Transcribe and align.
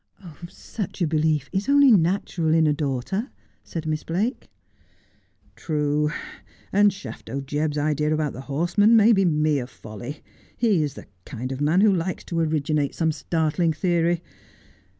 'Such 0.49 0.99
a 1.03 1.05
belief 1.07 1.47
is 1.53 1.69
only 1.69 1.91
natural 1.91 2.55
in 2.55 2.65
a 2.65 2.73
daughter,' 2.73 3.29
said 3.63 3.85
Miss 3.85 4.03
Blake.' 4.03 4.49
True; 5.55 6.09
and 6.73 6.89
Shaf 6.91 7.21
to 7.25 7.39
Jebb's 7.43 7.77
idea 7.77 8.11
about 8.11 8.33
the 8.33 8.41
horseman 8.49 8.95
may 8.95 9.13
be 9.13 9.25
mere 9.25 9.67
folly. 9.67 10.23
He 10.57 10.81
is 10.81 10.95
the 10.95 11.05
kind 11.23 11.51
of 11.51 11.61
man 11.61 11.81
who 11.81 11.93
likes 11.93 12.23
to 12.23 12.39
originate 12.39 12.95
some 12.95 13.11
startling 13.11 13.73
theory. 13.73 14.23